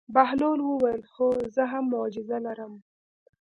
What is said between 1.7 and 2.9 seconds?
هم معجزه لرم.